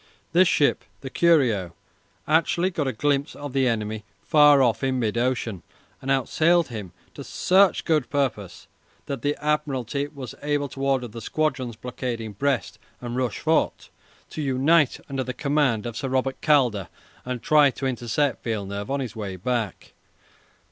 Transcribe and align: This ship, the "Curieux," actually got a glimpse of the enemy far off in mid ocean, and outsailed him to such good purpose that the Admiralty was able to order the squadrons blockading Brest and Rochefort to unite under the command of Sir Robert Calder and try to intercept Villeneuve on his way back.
This 0.33 0.47
ship, 0.47 0.83
the 1.01 1.11
"Curieux," 1.11 1.73
actually 2.27 2.71
got 2.71 2.87
a 2.87 2.91
glimpse 2.91 3.35
of 3.35 3.53
the 3.53 3.67
enemy 3.67 4.03
far 4.23 4.63
off 4.63 4.83
in 4.83 4.97
mid 4.97 5.15
ocean, 5.15 5.61
and 6.01 6.09
outsailed 6.09 6.69
him 6.69 6.91
to 7.13 7.23
such 7.23 7.85
good 7.85 8.09
purpose 8.09 8.65
that 9.05 9.21
the 9.21 9.35
Admiralty 9.39 10.07
was 10.07 10.33
able 10.41 10.67
to 10.69 10.83
order 10.83 11.07
the 11.07 11.21
squadrons 11.21 11.75
blockading 11.75 12.33
Brest 12.33 12.79
and 12.99 13.15
Rochefort 13.15 13.91
to 14.31 14.41
unite 14.41 14.99
under 15.07 15.23
the 15.23 15.35
command 15.35 15.85
of 15.85 15.95
Sir 15.95 16.07
Robert 16.09 16.41
Calder 16.41 16.87
and 17.23 17.43
try 17.43 17.69
to 17.69 17.85
intercept 17.85 18.43
Villeneuve 18.43 18.89
on 18.89 19.01
his 19.01 19.15
way 19.15 19.35
back. 19.35 19.93